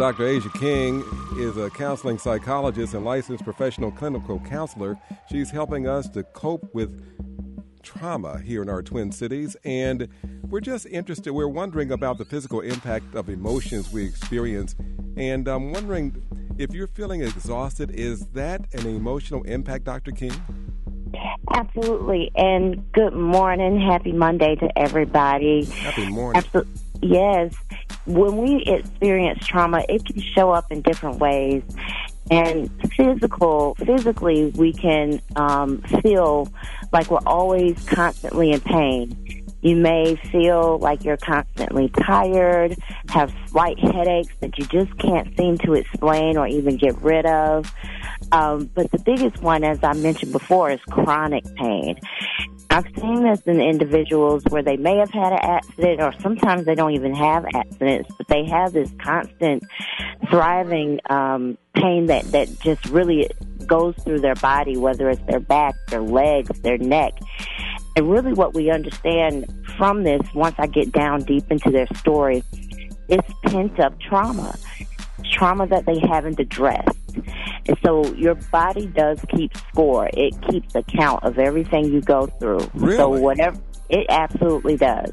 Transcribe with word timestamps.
Dr. 0.00 0.28
Asia 0.28 0.50
King 0.50 1.02
is 1.38 1.56
a 1.56 1.68
counseling 1.70 2.18
psychologist 2.18 2.94
and 2.94 3.04
licensed 3.04 3.42
professional 3.42 3.90
clinical 3.90 4.38
counselor. 4.38 4.96
She's 5.28 5.50
helping 5.50 5.88
us 5.88 6.08
to 6.10 6.22
cope 6.22 6.72
with 6.72 7.02
trauma 7.82 8.40
here 8.40 8.62
in 8.62 8.68
our 8.68 8.80
Twin 8.80 9.10
Cities. 9.10 9.56
And 9.64 10.06
we're 10.48 10.60
just 10.60 10.86
interested, 10.86 11.32
we're 11.32 11.48
wondering 11.48 11.90
about 11.90 12.18
the 12.18 12.24
physical 12.24 12.60
impact 12.60 13.16
of 13.16 13.28
emotions 13.28 13.92
we 13.92 14.04
experience. 14.04 14.76
And 15.16 15.48
I'm 15.48 15.72
wondering 15.72 16.22
if 16.58 16.72
you're 16.72 16.86
feeling 16.86 17.22
exhausted, 17.22 17.90
is 17.90 18.28
that 18.34 18.72
an 18.74 18.86
emotional 18.86 19.42
impact, 19.42 19.82
Dr. 19.82 20.12
King? 20.12 20.40
Absolutely. 21.52 22.30
And 22.36 22.92
good 22.92 23.14
morning. 23.14 23.80
Happy 23.80 24.12
Monday 24.12 24.54
to 24.54 24.78
everybody. 24.78 25.64
Happy 25.64 26.08
morning. 26.08 26.40
Absolutely. 26.40 26.72
Yes 27.02 27.52
when 28.08 28.38
we 28.38 28.62
experience 28.64 29.46
trauma, 29.46 29.84
it 29.88 30.04
can 30.04 30.20
show 30.20 30.50
up 30.50 30.72
in 30.72 30.80
different 30.82 31.18
ways. 31.18 31.62
And 32.30 32.70
physical, 32.94 33.74
physically, 33.76 34.46
we 34.56 34.72
can 34.72 35.20
um, 35.36 35.82
feel 36.02 36.52
like 36.92 37.10
we're 37.10 37.18
always 37.26 37.82
constantly 37.86 38.52
in 38.52 38.60
pain. 38.60 39.44
You 39.60 39.76
may 39.76 40.16
feel 40.16 40.78
like 40.78 41.04
you're 41.04 41.16
constantly 41.16 41.88
tired, 41.88 42.76
have 43.08 43.32
slight 43.48 43.78
headaches 43.78 44.34
that 44.40 44.56
you 44.58 44.66
just 44.66 44.96
can't 44.98 45.36
seem 45.36 45.58
to 45.58 45.74
explain 45.74 46.36
or 46.36 46.46
even 46.46 46.76
get 46.76 47.00
rid 47.02 47.26
of. 47.26 47.72
Um, 48.32 48.70
but 48.74 48.90
the 48.90 48.98
biggest 48.98 49.42
one, 49.42 49.64
as 49.64 49.82
I 49.82 49.94
mentioned 49.94 50.32
before, 50.32 50.70
is 50.70 50.80
chronic 50.90 51.44
pain. 51.56 51.98
I've 52.70 52.86
seen 53.00 53.22
this 53.22 53.40
in 53.42 53.60
individuals 53.60 54.42
where 54.50 54.62
they 54.62 54.76
may 54.76 54.98
have 54.98 55.10
had 55.10 55.32
an 55.32 55.38
accident 55.42 56.00
or 56.00 56.12
sometimes 56.20 56.66
they 56.66 56.74
don't 56.74 56.92
even 56.92 57.14
have 57.14 57.46
accidents, 57.54 58.10
but 58.18 58.28
they 58.28 58.44
have 58.44 58.72
this 58.72 58.90
constant 59.02 59.64
thriving 60.28 61.00
um, 61.08 61.56
pain 61.74 62.06
that, 62.06 62.30
that 62.32 62.48
just 62.60 62.84
really 62.86 63.30
goes 63.66 63.94
through 64.04 64.20
their 64.20 64.34
body, 64.34 64.76
whether 64.76 65.08
it's 65.08 65.22
their 65.26 65.40
back, 65.40 65.74
their 65.88 66.02
legs, 66.02 66.60
their 66.60 66.78
neck. 66.78 67.14
And 67.96 68.10
really 68.10 68.34
what 68.34 68.54
we 68.54 68.70
understand 68.70 69.46
from 69.78 70.04
this, 70.04 70.20
once 70.34 70.56
I 70.58 70.66
get 70.66 70.92
down 70.92 71.22
deep 71.22 71.50
into 71.50 71.70
their 71.70 71.86
story, 71.96 72.42
is 73.08 73.20
pent 73.44 73.80
up 73.80 73.98
trauma. 74.00 74.54
Trauma 75.32 75.66
that 75.68 75.86
they 75.86 75.98
haven't 75.98 76.38
addressed. 76.38 76.97
So 77.84 78.06
your 78.14 78.34
body 78.34 78.86
does 78.86 79.20
keep 79.28 79.56
score. 79.56 80.08
It 80.12 80.40
keeps 80.42 80.74
account 80.74 81.24
of 81.24 81.38
everything 81.38 81.92
you 81.92 82.00
go 82.00 82.26
through. 82.26 82.70
Really? 82.74 82.96
So 82.96 83.08
whatever 83.10 83.60
it 83.88 84.06
absolutely 84.08 84.76
does. 84.76 85.10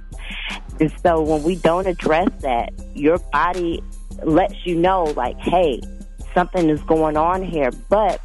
And 0.79 0.93
so 1.03 1.21
when 1.21 1.43
we 1.43 1.55
don't 1.55 1.87
address 1.87 2.29
that, 2.41 2.73
your 2.93 3.17
body 3.31 3.81
lets 4.23 4.65
you 4.65 4.75
know 4.75 5.03
like, 5.15 5.37
hey, 5.39 5.81
something 6.33 6.69
is 6.69 6.81
going 6.83 7.17
on 7.17 7.43
here. 7.43 7.71
But 7.89 8.21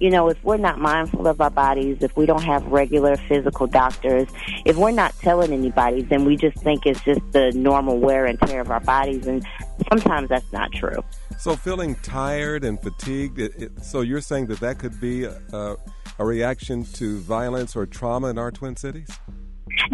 you 0.00 0.08
know, 0.08 0.28
if 0.30 0.42
we're 0.42 0.56
not 0.56 0.78
mindful 0.78 1.26
of 1.26 1.40
our 1.42 1.50
bodies, 1.50 1.98
if 2.00 2.16
we 2.16 2.24
don't 2.24 2.42
have 2.42 2.64
regular 2.66 3.16
physical 3.16 3.66
doctors, 3.66 4.26
if 4.64 4.76
we're 4.78 4.92
not 4.92 5.14
telling 5.18 5.52
anybody, 5.52 6.00
then 6.00 6.24
we 6.24 6.36
just 6.36 6.56
think 6.58 6.86
it's 6.86 7.02
just 7.02 7.20
the 7.32 7.52
normal 7.52 7.98
wear 7.98 8.24
and 8.24 8.40
tear 8.40 8.62
of 8.62 8.70
our 8.70 8.80
bodies. 8.80 9.26
And 9.26 9.46
sometimes 9.90 10.30
that's 10.30 10.50
not 10.52 10.72
true. 10.72 11.04
So, 11.40 11.56
feeling 11.56 11.94
tired 12.02 12.64
and 12.64 12.78
fatigued, 12.78 13.38
it, 13.38 13.52
it, 13.56 13.82
so 13.82 14.02
you're 14.02 14.20
saying 14.20 14.48
that 14.48 14.60
that 14.60 14.78
could 14.78 15.00
be 15.00 15.24
a, 15.24 15.76
a 16.18 16.24
reaction 16.24 16.84
to 16.84 17.18
violence 17.20 17.74
or 17.74 17.86
trauma 17.86 18.28
in 18.28 18.36
our 18.36 18.50
Twin 18.50 18.76
Cities? 18.76 19.08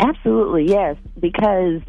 Absolutely, 0.00 0.68
yes, 0.68 0.96
because 1.20 1.82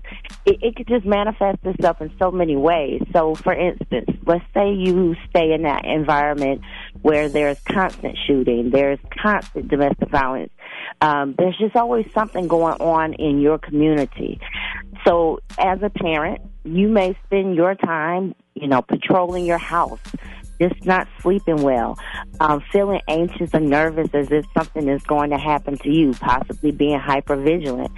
it, 0.46 0.60
it 0.62 0.76
could 0.76 0.88
just 0.88 1.08
manifest 1.08 1.58
itself 1.64 2.02
in 2.02 2.12
so 2.20 2.30
many 2.30 2.56
ways. 2.56 3.02
So, 3.12 3.34
for 3.34 3.52
instance, 3.52 4.10
let's 4.28 4.46
say 4.54 4.74
you 4.74 5.16
stay 5.28 5.52
in 5.52 5.64
that 5.64 5.86
environment 5.86 6.62
where 7.02 7.28
there's 7.28 7.60
constant 7.62 8.16
shooting, 8.28 8.70
there's 8.72 9.00
constant 9.24 9.70
domestic 9.70 10.10
violence. 10.10 10.52
Um, 11.02 11.34
there's 11.36 11.58
just 11.58 11.76
always 11.76 12.06
something 12.14 12.48
going 12.48 12.76
on 12.76 13.16
in 13.16 13.42
your 13.42 13.58
community. 13.58 14.40
So, 15.04 15.40
as 15.58 15.80
a 15.82 15.90
parent, 15.90 16.42
you 16.64 16.90
may 16.90 17.18
spend 17.26 17.56
your 17.56 17.76
time, 17.76 18.36
you 18.62 18.68
know, 18.68 18.82
patrolling 18.82 19.46
your 19.46 19.58
house, 19.58 20.00
just 20.60 20.86
not 20.86 21.08
sleeping 21.22 21.62
well, 21.62 21.98
um, 22.40 22.64
feeling 22.72 23.02
anxious 23.08 23.54
and 23.54 23.70
nervous 23.70 24.10
as 24.14 24.32
if 24.32 24.46
something 24.58 24.88
is 24.88 25.04
going 25.04 25.30
to 25.30 25.38
happen 25.38 25.78
to 25.80 25.90
you, 25.90 26.14
possibly 26.14 26.72
being 26.72 27.00
hyper 27.00 27.36
vigilant. 27.36 27.92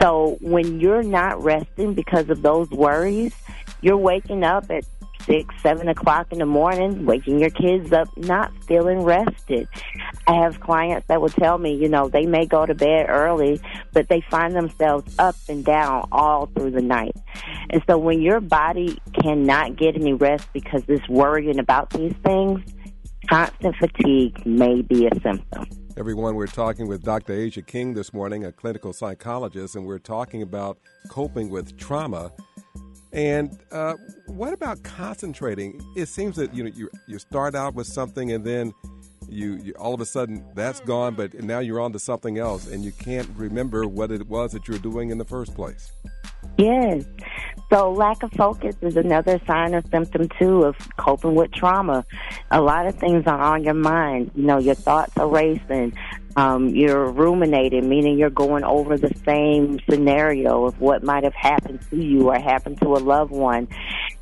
So 0.00 0.36
when 0.40 0.80
you're 0.80 1.02
not 1.02 1.42
resting 1.42 1.94
because 1.94 2.28
of 2.28 2.42
those 2.42 2.68
worries, 2.70 3.34
you're 3.80 3.96
waking 3.96 4.44
up 4.44 4.70
at 4.70 4.84
six, 5.26 5.54
seven 5.62 5.88
o'clock 5.88 6.26
in 6.30 6.38
the 6.38 6.46
morning, 6.46 7.06
waking 7.06 7.38
your 7.38 7.50
kids 7.50 7.92
up, 7.92 8.08
not 8.16 8.52
feeling 8.66 9.02
rested. 9.02 9.68
I 10.26 10.34
have 10.36 10.60
clients 10.60 11.06
that 11.08 11.20
will 11.20 11.28
tell 11.28 11.58
me, 11.58 11.74
you 11.74 11.88
know, 11.88 12.08
they 12.08 12.24
may 12.24 12.46
go 12.46 12.64
to 12.64 12.74
bed 12.74 13.06
early, 13.08 13.60
but 13.92 14.08
they 14.08 14.22
find 14.30 14.54
themselves 14.54 15.14
up 15.18 15.36
and 15.48 15.64
down 15.64 16.08
all 16.12 16.46
through 16.46 16.70
the 16.70 16.82
night. 16.82 17.14
And 17.70 17.82
so 17.86 17.98
when 17.98 18.22
your 18.22 18.40
body 18.40 18.98
cannot 19.20 19.76
get 19.76 19.96
any 19.96 20.14
rest 20.14 20.48
because 20.52 20.82
it's 20.88 21.06
worrying 21.08 21.58
about 21.58 21.90
these 21.90 22.14
things, 22.24 22.60
constant 23.28 23.76
fatigue 23.76 24.46
may 24.46 24.80
be 24.80 25.06
a 25.06 25.20
symptom. 25.20 25.66
Everyone, 25.96 26.34
we're 26.34 26.46
talking 26.46 26.88
with 26.88 27.04
Dr. 27.04 27.34
Asia 27.34 27.62
King 27.62 27.94
this 27.94 28.12
morning, 28.12 28.44
a 28.46 28.52
clinical 28.52 28.92
psychologist, 28.92 29.76
and 29.76 29.86
we're 29.86 29.98
talking 29.98 30.42
about 30.42 30.78
coping 31.08 31.50
with 31.50 31.76
trauma. 31.78 32.32
And 33.12 33.56
uh, 33.70 33.94
what 34.26 34.52
about 34.52 34.82
concentrating? 34.82 35.80
It 35.94 36.06
seems 36.06 36.34
that 36.34 36.52
you 36.52 36.64
know 36.64 36.70
you 36.74 36.90
you 37.06 37.20
start 37.20 37.54
out 37.54 37.74
with 37.74 37.86
something 37.86 38.32
and 38.32 38.44
then 38.44 38.74
you, 39.28 39.54
you, 39.56 39.72
all 39.74 39.94
of 39.94 40.00
a 40.00 40.06
sudden 40.06 40.44
that's 40.54 40.80
gone, 40.80 41.14
but 41.14 41.34
now 41.34 41.58
you're 41.58 41.80
on 41.80 41.92
to 41.92 41.98
something 41.98 42.38
else, 42.38 42.66
and 42.70 42.84
you 42.84 42.92
can't 42.92 43.28
remember 43.36 43.86
what 43.86 44.10
it 44.10 44.28
was 44.28 44.52
that 44.52 44.68
you 44.68 44.74
were 44.74 44.80
doing 44.80 45.10
in 45.10 45.18
the 45.18 45.24
first 45.24 45.54
place. 45.54 45.92
Yes. 46.58 47.04
So 47.70 47.90
lack 47.90 48.22
of 48.22 48.30
focus 48.32 48.76
is 48.82 48.96
another 48.96 49.40
sign 49.46 49.74
or 49.74 49.82
symptom 49.90 50.28
too 50.38 50.62
of 50.62 50.76
coping 50.96 51.34
with 51.34 51.50
trauma. 51.52 52.04
A 52.50 52.60
lot 52.60 52.86
of 52.86 52.94
things 52.96 53.24
are 53.26 53.40
on 53.40 53.64
your 53.64 53.74
mind. 53.74 54.30
You 54.34 54.44
know, 54.44 54.58
your 54.58 54.74
thoughts 54.74 55.16
are 55.16 55.28
racing. 55.28 55.96
Um, 56.36 56.68
you're 56.68 57.10
ruminating, 57.10 57.88
meaning 57.88 58.18
you're 58.18 58.30
going 58.30 58.64
over 58.64 58.96
the 58.96 59.12
same 59.24 59.78
scenario 59.88 60.64
of 60.64 60.80
what 60.80 61.02
might 61.02 61.24
have 61.24 61.34
happened 61.34 61.80
to 61.90 61.96
you 61.96 62.30
or 62.30 62.38
happened 62.38 62.80
to 62.80 62.88
a 62.94 62.98
loved 62.98 63.30
one. 63.30 63.68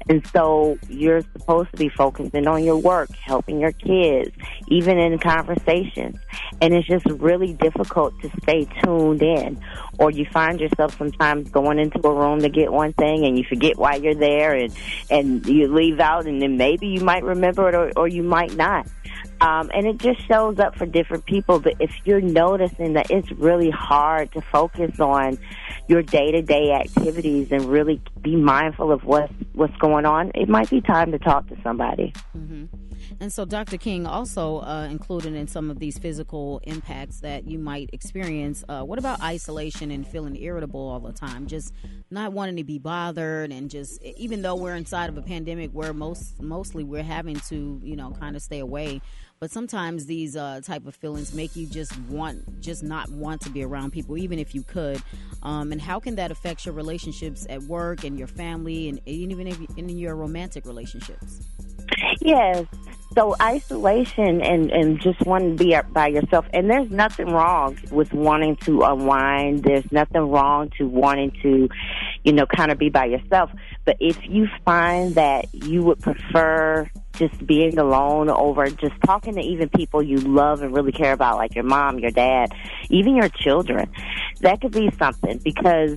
And 0.08 0.26
so 0.28 0.78
you're 0.88 1.20
supposed 1.20 1.70
to 1.72 1.76
be 1.76 1.88
focusing 1.88 2.46
on 2.46 2.64
your 2.64 2.78
work, 2.78 3.10
helping 3.16 3.60
your 3.60 3.72
kids, 3.72 4.34
even 4.68 4.98
in 4.98 5.18
conversations. 5.18 6.18
And 6.60 6.74
it's 6.74 6.86
just 6.86 7.06
really 7.06 7.54
difficult 7.54 8.20
to 8.22 8.30
stay 8.42 8.66
tuned 8.82 9.22
in. 9.22 9.62
Or 9.98 10.10
you 10.10 10.26
find 10.26 10.60
yourself 10.60 10.96
sometimes 10.98 11.50
going 11.50 11.78
into 11.78 12.06
a 12.06 12.14
room 12.14 12.40
to 12.40 12.48
get 12.48 12.72
one 12.72 12.92
thing 12.94 13.24
and 13.24 13.38
you 13.38 13.44
forget 13.44 13.76
why 13.76 13.96
you're 13.96 14.14
there 14.14 14.54
and, 14.54 14.74
and 15.10 15.46
you 15.46 15.72
leave 15.72 16.00
out 16.00 16.26
and 16.26 16.42
then 16.42 16.56
maybe 16.56 16.88
you 16.88 17.00
might 17.00 17.24
remember 17.24 17.68
it 17.68 17.74
or, 17.74 17.92
or 17.96 18.08
you 18.08 18.22
might 18.22 18.56
not. 18.56 18.86
Um, 19.42 19.72
and 19.74 19.88
it 19.88 19.98
just 19.98 20.24
shows 20.28 20.60
up 20.60 20.76
for 20.76 20.86
different 20.86 21.26
people. 21.26 21.58
But 21.58 21.74
if 21.80 21.90
you're 22.04 22.20
noticing 22.20 22.92
that 22.92 23.10
it's 23.10 23.30
really 23.32 23.70
hard 23.70 24.30
to 24.32 24.40
focus 24.40 25.00
on 25.00 25.36
your 25.88 26.00
day 26.00 26.30
to 26.30 26.42
day 26.42 26.70
activities 26.72 27.48
and 27.50 27.64
really 27.64 28.00
be 28.20 28.36
mindful 28.36 28.92
of 28.92 29.04
what's 29.04 29.32
what's 29.52 29.76
going 29.78 30.06
on, 30.06 30.30
it 30.36 30.48
might 30.48 30.70
be 30.70 30.80
time 30.80 31.10
to 31.10 31.18
talk 31.18 31.48
to 31.48 31.56
somebody. 31.62 32.12
Mm-hmm. 32.36 32.81
And 33.20 33.32
so, 33.32 33.44
Dr. 33.44 33.76
King, 33.76 34.06
also 34.06 34.60
uh, 34.60 34.88
included 34.90 35.34
in 35.34 35.46
some 35.46 35.70
of 35.70 35.78
these 35.78 35.98
physical 35.98 36.60
impacts 36.64 37.20
that 37.20 37.46
you 37.46 37.58
might 37.58 37.90
experience, 37.92 38.64
uh, 38.68 38.82
what 38.82 38.98
about 38.98 39.20
isolation 39.22 39.90
and 39.90 40.06
feeling 40.06 40.36
irritable 40.36 40.80
all 40.80 41.00
the 41.00 41.12
time? 41.12 41.46
Just 41.46 41.72
not 42.10 42.32
wanting 42.32 42.56
to 42.56 42.64
be 42.64 42.78
bothered, 42.78 43.52
and 43.52 43.70
just 43.70 44.02
even 44.02 44.42
though 44.42 44.54
we're 44.54 44.74
inside 44.74 45.08
of 45.08 45.16
a 45.16 45.22
pandemic 45.22 45.70
where 45.70 45.92
most 45.92 46.40
mostly 46.40 46.84
we're 46.84 47.02
having 47.02 47.36
to, 47.48 47.80
you 47.82 47.96
know, 47.96 48.10
kind 48.18 48.36
of 48.36 48.42
stay 48.42 48.58
away. 48.58 49.00
But 49.40 49.50
sometimes 49.50 50.06
these 50.06 50.36
uh, 50.36 50.60
type 50.62 50.86
of 50.86 50.94
feelings 50.94 51.34
make 51.34 51.56
you 51.56 51.66
just 51.66 51.98
want, 52.02 52.60
just 52.60 52.84
not 52.84 53.08
want 53.10 53.40
to 53.40 53.50
be 53.50 53.64
around 53.64 53.90
people, 53.90 54.16
even 54.16 54.38
if 54.38 54.54
you 54.54 54.62
could. 54.62 55.02
Um, 55.42 55.72
and 55.72 55.80
how 55.80 55.98
can 55.98 56.14
that 56.14 56.30
affect 56.30 56.64
your 56.64 56.74
relationships 56.74 57.44
at 57.50 57.62
work 57.62 58.04
and 58.04 58.16
your 58.16 58.28
family, 58.28 58.88
and 58.88 59.00
even 59.04 59.48
in 59.76 59.88
your 59.88 60.14
romantic 60.14 60.64
relationships? 60.64 61.40
Yes. 62.20 62.66
So 63.14 63.34
isolation 63.40 64.40
and, 64.40 64.70
and 64.70 65.00
just 65.00 65.20
wanting 65.26 65.56
to 65.56 65.64
be 65.64 65.76
by 65.92 66.08
yourself. 66.08 66.46
And 66.52 66.70
there's 66.70 66.90
nothing 66.90 67.26
wrong 67.26 67.78
with 67.90 68.12
wanting 68.12 68.56
to 68.64 68.82
unwind. 68.82 69.64
There's 69.64 69.90
nothing 69.92 70.30
wrong 70.30 70.70
to 70.78 70.86
wanting 70.86 71.32
to, 71.42 71.68
you 72.24 72.32
know, 72.32 72.46
kind 72.46 72.70
of 72.72 72.78
be 72.78 72.88
by 72.88 73.06
yourself. 73.06 73.50
But 73.84 73.96
if 74.00 74.18
you 74.28 74.48
find 74.64 75.14
that 75.16 75.52
you 75.52 75.82
would 75.82 76.00
prefer 76.00 76.90
just 77.14 77.46
being 77.46 77.78
alone 77.78 78.30
over 78.30 78.68
just 78.70 78.94
talking 79.04 79.34
to 79.34 79.40
even 79.40 79.68
people 79.68 80.02
you 80.02 80.16
love 80.18 80.62
and 80.62 80.74
really 80.74 80.92
care 80.92 81.12
about, 81.12 81.36
like 81.36 81.54
your 81.54 81.64
mom, 81.64 81.98
your 81.98 82.10
dad, 82.10 82.52
even 82.88 83.14
your 83.14 83.28
children, 83.28 83.90
that 84.40 84.60
could 84.60 84.72
be 84.72 84.90
something 84.98 85.38
because 85.38 85.96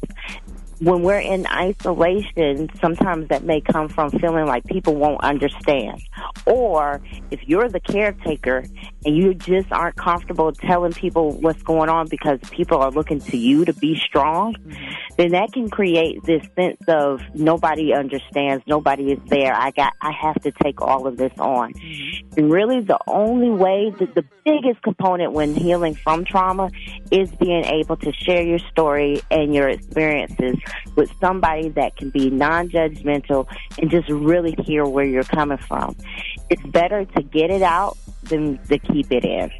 when 0.80 1.02
we're 1.04 1.20
in 1.20 1.46
isolation, 1.48 2.70
sometimes 2.82 3.30
that 3.30 3.44
may 3.44 3.62
come 3.62 3.88
from 3.88 4.12
feeling 4.12 4.46
like 4.46 4.66
people 4.66 4.96
won't 4.96 5.24
understand. 5.24 6.02
Or 6.46 7.02
if 7.32 7.48
you're 7.48 7.70
the 7.70 7.80
caretaker 7.80 8.66
and 9.06 9.16
you 9.16 9.34
just 9.34 9.72
aren't 9.72 9.96
comfortable 9.96 10.52
telling 10.52 10.94
people 10.94 11.32
what's 11.40 11.64
going 11.64 11.90
on 11.90 12.08
because 12.08 12.40
people 12.52 12.78
are 12.78 12.92
looking 12.92 13.20
to 13.20 13.38
you 13.38 13.66
to 13.66 13.74
be 13.74 13.96
strong, 13.96 14.56
mm-hmm. 14.56 15.05
Then 15.18 15.32
that 15.32 15.52
can 15.54 15.70
create 15.70 16.24
this 16.24 16.44
sense 16.56 16.82
of 16.88 17.22
nobody 17.34 17.94
understands, 17.94 18.64
nobody 18.68 19.14
is 19.14 19.20
there. 19.28 19.54
I 19.54 19.72
got, 19.72 19.94
I 20.02 20.12
have 20.12 20.42
to 20.42 20.52
take 20.52 20.82
all 20.82 21.08
of 21.08 21.18
this 21.18 21.32
on. 21.40 21.74
Mm-hmm. 21.74 22.40
And 22.40 22.52
really 22.52 22.82
the 22.82 23.00
only 23.08 23.50
way 23.50 23.92
that 24.00 24.14
the 24.14 24.26
biggest 24.44 24.82
component 24.82 25.32
when 25.34 25.56
healing 25.56 25.96
from 25.96 26.26
trauma 26.26 26.70
is 27.12 27.32
being 27.32 27.64
able 27.66 27.98
to 27.98 28.12
share 28.14 28.44
your 28.44 28.60
story 28.60 29.22
and 29.32 29.54
your 29.54 29.70
experiences 29.70 30.58
with 30.96 31.12
somebody 31.20 31.70
that 31.70 31.96
can 31.96 32.10
be 32.10 32.30
non-judgmental 32.30 33.48
and 33.80 33.90
just 33.90 34.10
really 34.10 34.56
hear 34.64 34.86
where 34.86 35.06
you're 35.06 35.24
coming 35.24 35.58
from. 35.58 35.96
It's 36.50 36.66
better 36.68 37.06
to 37.06 37.22
get 37.24 37.50
it 37.52 37.62
out 37.62 37.98
than 38.24 38.58
to 38.68 38.78
keep 38.78 39.12
it 39.12 39.24
in. 39.24 39.52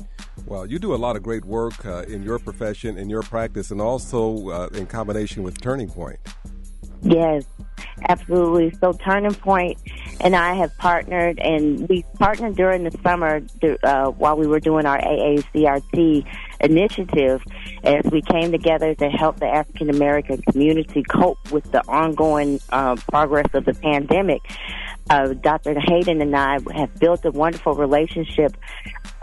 Well, 0.48 0.68
you 0.68 0.78
do 0.78 0.94
a 0.94 0.96
lot 0.96 1.16
of 1.16 1.24
great 1.24 1.44
work 1.44 1.86
uh, 1.86 2.04
in 2.04 2.22
your 2.22 2.38
profession, 2.38 3.00
in 3.00 3.10
your 3.10 3.24
practice, 3.24 3.72
and 3.72 3.82
also 3.82 4.50
uh, 4.50 4.70
in 4.74 4.86
combination 4.86 5.42
with 5.42 5.60
Turning 5.60 5.90
Point. 5.90 6.20
Yes, 7.02 7.46
absolutely. 8.10 8.72
So 8.80 8.94
Turning 8.94 9.34
Point 9.34 9.78
and 10.22 10.36
I 10.36 10.54
have 10.54 10.76
partnered, 10.78 11.40
and 11.40 11.90
we 11.90 12.06
partnered 12.20 12.56
during 12.56 12.84
the 12.84 12.98
summer 13.04 13.42
uh, 13.84 14.12
while 14.12 14.38
we 14.38 14.46
were 14.46 14.60
doing 14.60 14.86
our 14.86 15.00
AACRT 15.00 16.26
initiative 16.62 17.44
as 17.84 18.06
we 18.12 18.22
came 18.22 18.52
together 18.52 18.94
to 18.96 19.10
help 19.10 19.40
the 19.40 19.48
African 19.48 19.90
American 19.90 20.42
community 20.44 21.04
cope 21.04 21.52
with 21.52 21.72
the 21.72 21.82
ongoing 21.88 22.60
uh, 22.70 22.96
progress 23.10 23.48
of 23.54 23.66
the 23.66 23.74
pandemic. 23.74 24.42
Uh, 25.10 25.34
Dr. 25.34 25.80
Hayden 25.80 26.22
and 26.22 26.36
I 26.36 26.60
have 26.74 26.98
built 27.00 27.26
a 27.26 27.32
wonderful 27.32 27.74
relationship 27.74 28.58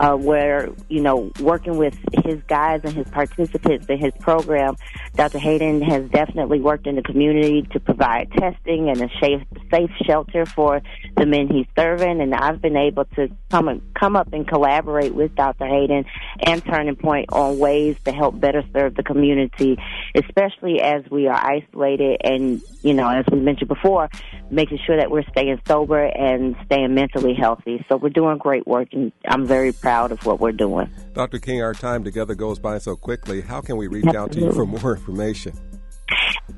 uh, 0.03 0.17
where, 0.17 0.69
you 0.89 1.01
know, 1.01 1.31
working 1.39 1.77
with 1.77 1.97
his 2.25 2.41
guys 2.49 2.81
and 2.83 2.93
his 2.93 3.07
participants 3.07 3.85
in 3.87 3.97
his 3.97 4.11
program, 4.19 4.75
Dr. 5.15 5.37
Hayden 5.37 5.81
has 5.81 6.09
definitely 6.09 6.59
worked 6.59 6.87
in 6.87 6.95
the 6.95 7.01
community 7.01 7.61
to 7.71 7.79
provide 7.79 8.29
testing 8.33 8.89
and 8.89 9.01
a 9.01 9.09
safe, 9.21 9.41
safe 9.71 9.89
shelter 10.05 10.45
for 10.45 10.81
the 11.15 11.25
men 11.25 11.47
he's 11.47 11.67
serving. 11.77 12.19
And 12.19 12.35
I've 12.35 12.61
been 12.61 12.75
able 12.75 13.05
to 13.15 13.29
come, 13.49 13.69
and, 13.69 13.81
come 13.93 14.17
up 14.17 14.33
and 14.33 14.45
collaborate 14.45 15.15
with 15.15 15.35
Dr. 15.35 15.67
Hayden 15.67 16.03
and 16.45 16.65
Turning 16.65 16.97
Point 16.97 17.31
on 17.31 17.57
ways 17.57 17.95
to 18.03 18.11
help 18.11 18.37
better 18.37 18.61
serve 18.73 18.95
the 18.95 19.03
community, 19.03 19.77
especially 20.15 20.81
as 20.81 21.09
we 21.09 21.27
are 21.27 21.41
isolated 21.41 22.17
and, 22.25 22.61
you 22.81 22.93
know, 22.93 23.07
as 23.07 23.23
we 23.31 23.39
mentioned 23.39 23.69
before, 23.69 24.09
making 24.51 24.79
sure 24.85 24.97
that 24.97 25.09
we're 25.09 25.23
staying 25.31 25.61
sober 25.65 26.03
and 26.03 26.57
staying 26.65 26.93
mentally 26.93 27.35
healthy. 27.35 27.85
So 27.87 27.95
we're 27.95 28.09
doing 28.09 28.37
great 28.37 28.67
work 28.67 28.89
and 28.91 29.13
I'm 29.25 29.45
very 29.45 29.71
proud 29.71 29.92
of 29.93 30.25
what 30.25 30.39
we're 30.39 30.51
doing. 30.51 30.89
Dr. 31.13 31.39
King, 31.39 31.61
our 31.61 31.73
time 31.73 32.03
together 32.03 32.35
goes 32.35 32.59
by 32.59 32.77
so 32.77 32.95
quickly. 32.95 33.41
How 33.41 33.61
can 33.61 33.77
we 33.77 33.87
reach 33.87 34.05
Absolutely. 34.05 34.19
out 34.19 34.31
to 34.33 34.39
you 34.39 34.51
for 34.51 34.65
more 34.65 34.95
information? 34.95 35.53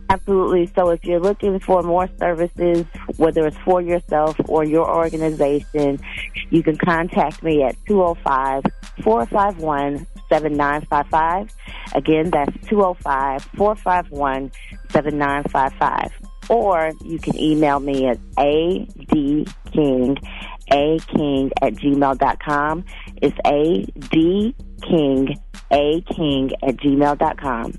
Absolutely. 0.10 0.72
So 0.76 0.90
if 0.90 1.04
you're 1.04 1.20
looking 1.20 1.60
for 1.60 1.84
more 1.84 2.08
services, 2.20 2.86
whether 3.18 3.46
it's 3.46 3.58
for 3.58 3.82
yourself 3.82 4.36
or 4.48 4.64
your 4.64 4.90
organization, 4.90 6.00
you 6.50 6.64
can 6.64 6.78
contact 6.78 7.44
me 7.44 7.64
at 7.64 7.76
205 7.88 8.64
451 9.04 10.08
7955. 10.30 11.54
Again, 11.94 12.30
that's 12.30 12.52
205 12.68 13.44
451 13.58 14.52
7955. 14.92 16.12
Or 16.50 16.92
you 17.04 17.20
can 17.20 17.36
email 17.38 17.80
me 17.80 18.08
at 18.08 18.20
adking, 18.38 19.48
aking 20.72 21.52
at 21.62 21.74
gmail.com. 21.74 22.86
It's 23.22 23.38
A 23.46 23.86
D 24.10 24.56
King, 24.82 25.36
A 25.72 26.02
King 26.02 26.52
at 26.64 26.78
gmail.com. 26.78 27.74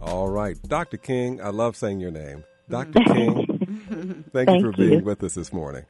All 0.00 0.28
right. 0.28 0.60
Dr. 0.68 0.98
King, 0.98 1.40
I 1.40 1.48
love 1.48 1.76
saying 1.76 2.00
your 2.00 2.10
name. 2.10 2.44
Dr. 2.68 2.98
Mm-hmm. 2.98 3.12
King, 3.12 4.24
thank, 4.32 4.46
thank, 4.46 4.62
you 4.62 4.72
for 4.72 4.76
being 4.76 5.04
with 5.04 5.22
us 5.22 5.34
this 5.34 5.52
morning. 5.52 5.84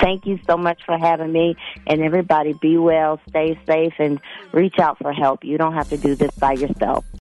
Thank 0.00 0.26
you 0.26 0.38
so 0.46 0.56
much 0.56 0.82
for 0.84 0.98
having 0.98 1.32
me. 1.32 1.56
And 1.86 2.02
everybody, 2.02 2.52
be 2.60 2.76
well, 2.76 3.20
stay 3.28 3.58
safe, 3.66 3.94
and 3.98 4.20
reach 4.52 4.78
out 4.78 4.98
for 4.98 5.12
help. 5.12 5.44
You 5.44 5.58
don't 5.58 5.74
have 5.74 5.88
to 5.90 5.96
do 5.96 6.14
this 6.14 6.32
by 6.32 6.52
yourself. 6.52 7.04